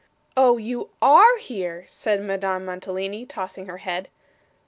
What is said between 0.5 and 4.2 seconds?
you ARE here,' said Madame Mantalini, tossing her head.